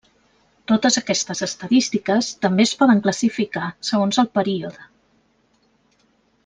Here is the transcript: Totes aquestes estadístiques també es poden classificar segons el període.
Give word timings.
Totes 0.69 0.95
aquestes 1.01 1.43
estadístiques 1.47 2.31
també 2.47 2.67
es 2.69 2.73
poden 2.81 3.05
classificar 3.05 3.69
segons 3.93 4.23
el 4.25 4.33
període. 4.39 4.91